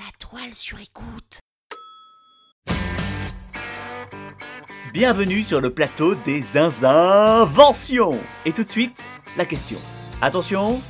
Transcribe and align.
La 0.00 0.06
toile 0.18 0.54
sur 0.54 0.78
écoute. 0.80 1.40
Bienvenue 4.94 5.42
sur 5.42 5.60
le 5.60 5.68
plateau 5.68 6.14
des 6.14 6.56
inventions. 6.56 8.18
Et 8.46 8.52
tout 8.52 8.64
de 8.64 8.70
suite, 8.70 9.10
la 9.36 9.44
question. 9.44 9.76
Attention. 10.22 10.80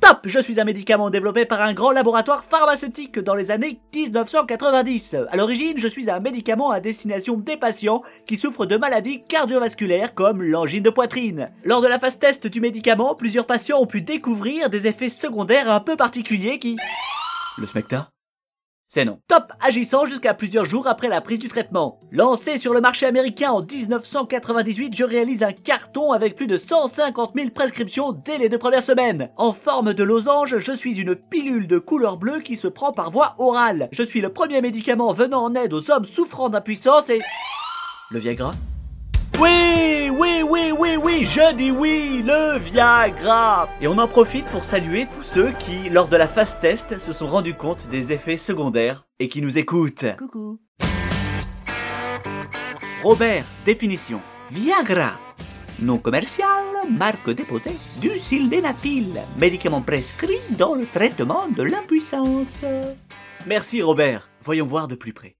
Top 0.00 0.20
Je 0.24 0.38
suis 0.38 0.58
un 0.58 0.64
médicament 0.64 1.10
développé 1.10 1.44
par 1.44 1.60
un 1.60 1.74
grand 1.74 1.90
laboratoire 1.90 2.44
pharmaceutique 2.44 3.18
dans 3.18 3.34
les 3.34 3.50
années 3.50 3.78
1990. 3.94 5.16
À 5.30 5.36
l'origine, 5.36 5.76
je 5.76 5.88
suis 5.88 6.08
un 6.08 6.20
médicament 6.20 6.70
à 6.70 6.80
destination 6.80 7.36
des 7.36 7.58
patients 7.58 8.00
qui 8.26 8.38
souffrent 8.38 8.64
de 8.64 8.78
maladies 8.78 9.20
cardiovasculaires 9.28 10.14
comme 10.14 10.42
l'angine 10.42 10.82
de 10.82 10.88
poitrine. 10.88 11.50
Lors 11.62 11.82
de 11.82 11.88
la 11.88 11.98
phase 11.98 12.18
test 12.18 12.46
du 12.46 12.62
médicament, 12.62 13.16
plusieurs 13.16 13.44
patients 13.44 13.80
ont 13.80 13.86
pu 13.86 14.00
découvrir 14.00 14.70
des 14.70 14.86
effets 14.86 15.10
secondaires 15.10 15.70
un 15.70 15.80
peu 15.80 15.94
particuliers 15.94 16.58
qui... 16.58 16.78
Le 17.58 17.66
smecta? 17.66 18.13
C'est 18.86 19.04
non. 19.04 19.18
Top 19.28 19.52
agissant 19.60 20.04
jusqu'à 20.04 20.34
plusieurs 20.34 20.66
jours 20.66 20.86
après 20.86 21.08
la 21.08 21.20
prise 21.20 21.38
du 21.38 21.48
traitement. 21.48 21.98
Lancé 22.12 22.58
sur 22.58 22.74
le 22.74 22.80
marché 22.80 23.06
américain 23.06 23.50
en 23.50 23.62
1998, 23.62 24.94
je 24.94 25.04
réalise 25.04 25.42
un 25.42 25.52
carton 25.52 26.12
avec 26.12 26.36
plus 26.36 26.46
de 26.46 26.58
150 26.58 27.32
000 27.34 27.50
prescriptions 27.50 28.12
dès 28.12 28.38
les 28.38 28.48
deux 28.48 28.58
premières 28.58 28.82
semaines. 28.82 29.30
En 29.36 29.52
forme 29.52 29.94
de 29.94 30.04
losange, 30.04 30.58
je 30.58 30.72
suis 30.72 31.00
une 31.00 31.16
pilule 31.16 31.66
de 31.66 31.78
couleur 31.78 32.18
bleue 32.18 32.40
qui 32.40 32.56
se 32.56 32.68
prend 32.68 32.92
par 32.92 33.10
voie 33.10 33.34
orale. 33.38 33.88
Je 33.90 34.02
suis 34.02 34.20
le 34.20 34.32
premier 34.32 34.60
médicament 34.60 35.12
venant 35.12 35.44
en 35.44 35.54
aide 35.54 35.72
aux 35.72 35.90
hommes 35.90 36.06
souffrant 36.06 36.48
d'impuissance 36.48 37.10
et... 37.10 37.20
Le 38.10 38.18
Viagra? 38.18 38.50
Oui, 39.40 40.10
oui, 40.10 40.42
oui, 40.42 40.72
oui, 40.76 40.96
oui, 40.96 41.24
je 41.24 41.54
dis 41.54 41.70
oui, 41.70 42.22
le 42.24 42.58
Viagra 42.58 43.68
Et 43.80 43.86
on 43.86 43.98
en 43.98 44.08
profite 44.08 44.46
pour 44.46 44.64
saluer 44.64 45.06
tous 45.14 45.22
ceux 45.22 45.50
qui, 45.52 45.88
lors 45.90 46.08
de 46.08 46.16
la 46.16 46.28
phase 46.28 46.58
test, 46.60 46.98
se 46.98 47.12
sont 47.12 47.26
rendus 47.26 47.54
compte 47.54 47.88
des 47.88 48.12
effets 48.12 48.36
secondaires 48.36 49.06
et 49.18 49.28
qui 49.28 49.42
nous 49.42 49.58
écoutent. 49.58 50.06
Coucou 50.18 50.60
Robert, 53.02 53.44
définition. 53.64 54.20
Viagra. 54.50 55.18
Nom 55.80 55.98
commercial, 55.98 56.64
marque 56.88 57.30
déposée, 57.30 57.76
du 58.00 58.18
sildenafil, 58.18 59.20
médicament 59.38 59.82
prescrit 59.82 60.38
dans 60.56 60.74
le 60.74 60.86
traitement 60.86 61.48
de 61.48 61.64
l'impuissance. 61.64 62.64
Merci 63.46 63.82
Robert, 63.82 64.28
voyons 64.42 64.66
voir 64.66 64.86
de 64.86 64.94
plus 64.94 65.12
près. 65.12 65.36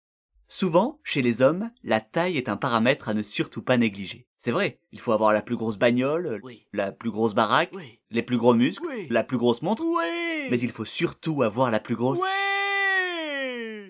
Souvent, 0.48 1.00
chez 1.02 1.22
les 1.22 1.42
hommes, 1.42 1.70
la 1.82 2.00
taille 2.00 2.36
est 2.36 2.48
un 2.48 2.56
paramètre 2.56 3.08
à 3.08 3.14
ne 3.14 3.22
surtout 3.22 3.62
pas 3.62 3.76
négliger. 3.76 4.26
C'est 4.36 4.50
vrai, 4.52 4.78
il 4.92 5.00
faut 5.00 5.12
avoir 5.12 5.32
la 5.32 5.42
plus 5.42 5.56
grosse 5.56 5.78
bagnole, 5.78 6.40
Oui. 6.42 6.66
la 6.72 6.92
plus 6.92 7.10
grosse 7.10 7.34
baraque, 7.34 7.70
Oui. 7.72 7.98
les 8.10 8.22
plus 8.22 8.36
gros 8.36 8.54
muscles, 8.54 8.86
Oui. 8.86 9.06
la 9.10 9.24
plus 9.24 9.38
grosse 9.38 9.62
montre, 9.62 9.82
Oui. 9.84 10.48
mais 10.50 10.60
il 10.60 10.70
faut 10.70 10.84
surtout 10.84 11.42
avoir 11.42 11.70
la 11.70 11.80
plus 11.80 11.96
grosse... 11.96 12.20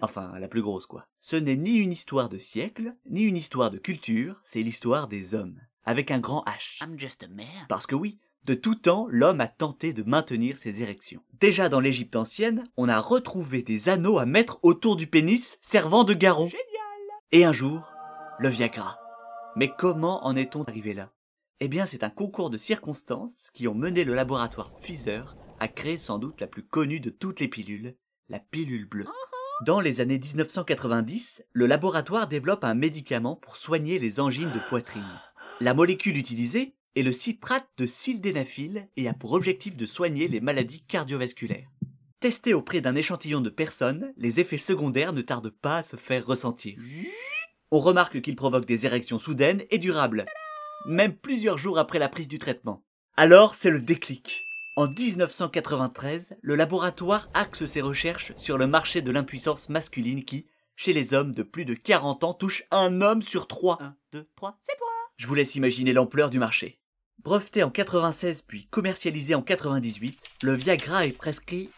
Enfin, 0.00 0.32
la 0.38 0.48
plus 0.48 0.62
grosse 0.62 0.86
quoi. 0.86 1.06
Ce 1.20 1.36
n'est 1.36 1.56
ni 1.56 1.76
une 1.76 1.92
histoire 1.92 2.28
de 2.28 2.38
siècle, 2.38 2.94
ni 3.08 3.22
une 3.22 3.36
histoire 3.36 3.70
de 3.70 3.78
culture, 3.78 4.40
c'est 4.44 4.60
l'histoire 4.62 5.08
des 5.08 5.34
hommes. 5.34 5.58
Avec 5.84 6.10
un 6.10 6.18
grand 6.18 6.44
H. 6.46 6.82
I'm 6.82 6.98
just 6.98 7.22
a 7.22 7.28
man. 7.28 7.46
Parce 7.68 7.86
que 7.86 7.94
oui, 7.94 8.18
de 8.44 8.54
tout 8.54 8.74
temps, 8.74 9.06
l'homme 9.10 9.40
a 9.40 9.46
tenté 9.46 9.92
de 9.92 10.02
maintenir 10.02 10.58
ses 10.58 10.82
érections. 10.82 11.22
Déjà 11.40 11.70
dans 11.70 11.80
l'Égypte 11.80 12.14
ancienne, 12.14 12.64
on 12.76 12.88
a 12.88 13.00
retrouvé 13.00 13.62
des 13.62 13.88
anneaux 13.88 14.18
à 14.18 14.26
mettre 14.26 14.58
autour 14.62 14.96
du 14.96 15.06
pénis 15.06 15.58
servant 15.62 16.04
de 16.04 16.12
garrot. 16.12 16.50
Et 17.32 17.44
un 17.44 17.52
jour, 17.52 17.92
le 18.38 18.48
Viagra. 18.48 18.98
Mais 19.56 19.70
comment 19.78 20.26
en 20.26 20.36
est-on 20.36 20.64
arrivé 20.64 20.92
là? 20.92 21.10
Eh 21.60 21.68
bien, 21.68 21.86
c'est 21.86 22.04
un 22.04 22.10
concours 22.10 22.50
de 22.50 22.58
circonstances 22.58 23.50
qui 23.54 23.66
ont 23.66 23.74
mené 23.74 24.04
le 24.04 24.14
laboratoire 24.14 24.74
Pfizer 24.76 25.36
à 25.58 25.68
créer 25.68 25.96
sans 25.96 26.18
doute 26.18 26.40
la 26.40 26.46
plus 26.46 26.66
connue 26.66 27.00
de 27.00 27.10
toutes 27.10 27.40
les 27.40 27.48
pilules, 27.48 27.96
la 28.28 28.40
pilule 28.40 28.86
bleue. 28.86 29.06
Dans 29.64 29.80
les 29.80 30.00
années 30.00 30.18
1990, 30.18 31.44
le 31.52 31.66
laboratoire 31.66 32.26
développe 32.26 32.64
un 32.64 32.74
médicament 32.74 33.36
pour 33.36 33.56
soigner 33.56 33.98
les 33.98 34.20
angines 34.20 34.52
de 34.52 34.68
poitrine. 34.68 35.02
La 35.60 35.72
molécule 35.72 36.16
utilisée 36.16 36.73
est 36.96 37.02
le 37.02 37.12
citrate 37.12 37.68
de 37.76 37.86
sildenafil 37.86 38.88
et 38.96 39.08
a 39.08 39.14
pour 39.14 39.32
objectif 39.32 39.76
de 39.76 39.86
soigner 39.86 40.28
les 40.28 40.40
maladies 40.40 40.84
cardiovasculaires. 40.84 41.70
Testé 42.20 42.54
auprès 42.54 42.80
d'un 42.80 42.94
échantillon 42.94 43.40
de 43.40 43.50
personnes, 43.50 44.14
les 44.16 44.40
effets 44.40 44.58
secondaires 44.58 45.12
ne 45.12 45.22
tardent 45.22 45.50
pas 45.50 45.78
à 45.78 45.82
se 45.82 45.96
faire 45.96 46.24
ressentir. 46.26 46.78
On 47.70 47.78
remarque 47.78 48.22
qu'il 48.22 48.36
provoque 48.36 48.66
des 48.66 48.86
érections 48.86 49.18
soudaines 49.18 49.64
et 49.70 49.78
durables, 49.78 50.24
même 50.86 51.16
plusieurs 51.16 51.58
jours 51.58 51.78
après 51.78 51.98
la 51.98 52.08
prise 52.08 52.28
du 52.28 52.38
traitement. 52.38 52.84
Alors, 53.16 53.54
c'est 53.54 53.70
le 53.70 53.82
déclic. 53.82 54.42
En 54.76 54.88
1993, 54.88 56.36
le 56.40 56.56
laboratoire 56.56 57.28
axe 57.34 57.64
ses 57.64 57.80
recherches 57.80 58.32
sur 58.36 58.58
le 58.58 58.66
marché 58.66 59.02
de 59.02 59.12
l'impuissance 59.12 59.68
masculine 59.68 60.24
qui, 60.24 60.46
chez 60.76 60.92
les 60.92 61.14
hommes 61.14 61.32
de 61.32 61.42
plus 61.42 61.64
de 61.64 61.74
40 61.74 62.24
ans, 62.24 62.34
touche 62.34 62.64
un 62.70 63.00
homme 63.00 63.22
sur 63.22 63.46
trois. 63.46 63.78
1, 63.80 63.96
2, 64.12 64.28
3, 64.34 64.58
c'est 64.62 64.76
toi 64.76 64.88
Je 65.16 65.26
vous 65.26 65.34
laisse 65.34 65.54
imaginer 65.54 65.92
l'ampleur 65.92 66.30
du 66.30 66.38
marché. 66.38 66.80
Breveté 67.22 67.62
en 67.62 67.70
96 67.70 68.42
puis 68.42 68.66
commercialisé 68.66 69.34
en 69.34 69.42
98, 69.42 70.18
le 70.42 70.52
Viagra 70.54 71.04
est 71.04 71.16
prescrit 71.16 71.70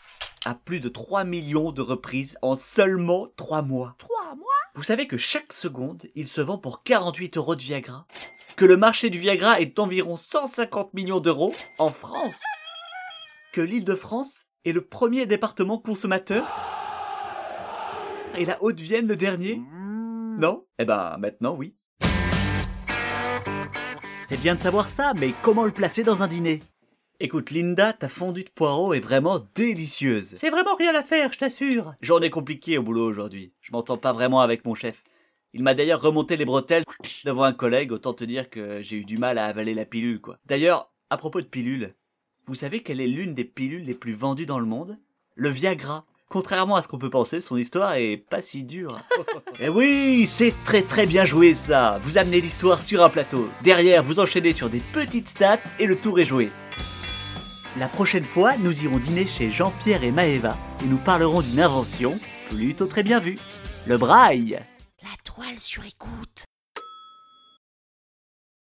à 0.44 0.54
plus 0.54 0.80
de 0.80 0.88
3 0.88 1.24
millions 1.24 1.70
de 1.70 1.82
reprises 1.82 2.36
en 2.42 2.56
seulement 2.56 3.28
3 3.36 3.62
mois. 3.62 3.94
Trois 3.98 4.34
mois? 4.34 4.46
Vous 4.74 4.82
savez 4.82 5.06
que 5.06 5.16
chaque 5.16 5.52
seconde, 5.52 6.06
il 6.16 6.26
se 6.26 6.40
vend 6.40 6.58
pour 6.58 6.82
48 6.82 7.36
euros 7.36 7.54
de 7.54 7.62
Viagra 7.62 8.06
Que 8.56 8.64
le 8.64 8.76
marché 8.76 9.08
du 9.08 9.18
Viagra 9.20 9.60
est 9.60 9.76
d'environ 9.76 10.16
150 10.16 10.94
millions 10.94 11.20
d'euros 11.20 11.54
en 11.78 11.90
France 11.90 12.42
Que 13.52 13.60
l'île 13.60 13.84
de 13.84 13.94
France 13.94 14.46
est 14.64 14.72
le 14.72 14.80
premier 14.84 15.26
département 15.26 15.78
consommateur 15.78 16.44
Et 18.36 18.44
la 18.44 18.60
Haute-Vienne 18.62 19.06
le 19.06 19.16
dernier 19.16 19.62
Non? 20.38 20.66
Eh 20.80 20.84
ben, 20.84 21.16
maintenant 21.18 21.54
oui. 21.54 21.76
C'est 24.28 24.42
bien 24.42 24.56
de 24.56 24.60
savoir 24.60 24.88
ça, 24.88 25.12
mais 25.14 25.34
comment 25.40 25.64
le 25.64 25.70
placer 25.70 26.02
dans 26.02 26.24
un 26.24 26.26
dîner? 26.26 26.60
Écoute, 27.20 27.52
Linda, 27.52 27.92
ta 27.92 28.08
fondue 28.08 28.42
de 28.42 28.50
poireaux 28.50 28.92
est 28.92 28.98
vraiment 28.98 29.46
délicieuse. 29.54 30.34
C'est 30.36 30.50
vraiment 30.50 30.74
rien 30.74 30.92
à 30.96 31.04
faire, 31.04 31.30
je 31.32 31.38
t'assure. 31.38 31.94
Journée 32.00 32.28
compliquée 32.28 32.76
au 32.76 32.82
boulot 32.82 33.06
aujourd'hui. 33.06 33.52
Je 33.60 33.70
m'entends 33.70 33.94
pas 33.94 34.12
vraiment 34.12 34.40
avec 34.40 34.64
mon 34.64 34.74
chef. 34.74 35.04
Il 35.52 35.62
m'a 35.62 35.74
d'ailleurs 35.74 36.02
remonté 36.02 36.36
les 36.36 36.44
bretelles 36.44 36.82
devant 37.24 37.44
un 37.44 37.52
collègue, 37.52 37.92
autant 37.92 38.14
te 38.14 38.24
dire 38.24 38.50
que 38.50 38.82
j'ai 38.82 38.96
eu 38.96 39.04
du 39.04 39.16
mal 39.16 39.38
à 39.38 39.44
avaler 39.44 39.74
la 39.74 39.84
pilule, 39.84 40.20
quoi. 40.20 40.38
D'ailleurs, 40.44 40.90
à 41.08 41.18
propos 41.18 41.40
de 41.40 41.46
pilule, 41.46 41.94
vous 42.48 42.56
savez 42.56 42.82
quelle 42.82 43.00
est 43.00 43.06
l'une 43.06 43.32
des 43.32 43.44
pilules 43.44 43.84
les 43.84 43.94
plus 43.94 44.14
vendues 44.14 44.44
dans 44.44 44.58
le 44.58 44.66
monde? 44.66 44.98
Le 45.36 45.50
Viagra. 45.50 46.04
Contrairement 46.28 46.74
à 46.76 46.82
ce 46.82 46.88
qu'on 46.88 46.98
peut 46.98 47.10
penser, 47.10 47.40
son 47.40 47.56
histoire 47.56 47.94
est 47.94 48.16
pas 48.16 48.42
si 48.42 48.64
dure. 48.64 48.98
Eh 49.60 49.70
oui, 49.70 50.26
c'est 50.28 50.52
très 50.64 50.82
très 50.82 51.06
bien 51.06 51.24
joué 51.24 51.54
ça. 51.54 51.98
Vous 52.02 52.18
amenez 52.18 52.42
l'histoire 52.42 52.82
sur 52.82 53.02
un 53.02 53.08
plateau. 53.08 53.48
Derrière, 53.62 54.02
vous 54.02 54.20
enchaînez 54.20 54.52
sur 54.52 54.68
des 54.68 54.80
petites 54.92 55.28
stats 55.30 55.60
et 55.78 55.86
le 55.86 55.96
tour 55.96 56.18
est 56.20 56.24
joué. 56.24 56.50
La 57.78 57.88
prochaine 57.88 58.24
fois, 58.24 58.56
nous 58.58 58.84
irons 58.84 58.98
dîner 58.98 59.26
chez 59.26 59.50
Jean-Pierre 59.50 60.02
et 60.02 60.10
Maëva 60.10 60.56
et 60.84 60.88
nous 60.88 60.98
parlerons 60.98 61.40
d'une 61.40 61.60
invention 61.60 62.18
plutôt 62.50 62.86
très 62.86 63.02
bien 63.02 63.18
vue. 63.18 63.38
Le 63.86 63.96
braille. 63.96 64.58
La 65.02 65.16
toile 65.24 65.58
sur 65.58 65.84
écoute. 65.84 66.44